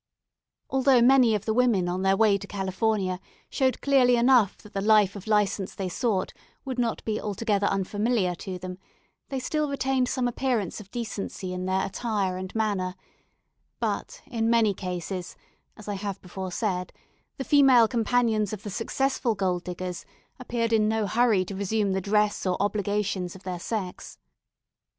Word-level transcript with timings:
Although 0.71 1.03
many 1.03 1.35
of 1.35 1.45
the 1.45 1.53
women 1.53 1.87
on 1.87 2.01
their 2.01 2.17
way 2.17 2.39
to 2.39 2.47
California 2.47 3.19
showed 3.51 3.81
clearly 3.81 4.15
enough 4.15 4.57
that 4.63 4.73
the 4.73 4.81
life 4.81 5.15
of 5.15 5.27
licence 5.27 5.75
they 5.75 5.89
sought 5.89 6.33
would 6.65 6.79
not 6.79 7.03
be 7.05 7.21
altogether 7.21 7.67
unfamiliar 7.67 8.33
to 8.33 8.57
them, 8.57 8.79
they 9.29 9.37
still 9.37 9.69
retained 9.69 10.09
some 10.09 10.27
appearance 10.27 10.79
of 10.79 10.89
decency 10.89 11.53
in 11.53 11.67
their 11.67 11.85
attire 11.85 12.35
and 12.37 12.55
manner; 12.55 12.95
but 13.79 14.23
in 14.25 14.49
many 14.49 14.73
cases 14.73 15.35
(as 15.77 15.87
I 15.87 15.93
have 15.93 16.19
before 16.23 16.51
said) 16.51 16.91
the 17.37 17.43
female 17.43 17.87
companions 17.87 18.53
of 18.53 18.63
the 18.63 18.71
successful 18.71 19.35
gold 19.35 19.65
diggers 19.65 20.03
appeared 20.39 20.73
in 20.73 20.87
no 20.89 21.05
hurry 21.05 21.45
to 21.45 21.55
resume 21.55 21.91
the 21.91 22.01
dress 22.01 22.43
or 22.47 22.57
obligations 22.59 23.35
of 23.35 23.43
their 23.43 23.59
sex. 23.59 24.17